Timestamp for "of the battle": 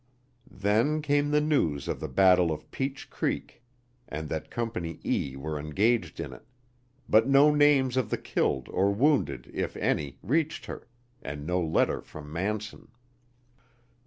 1.87-2.51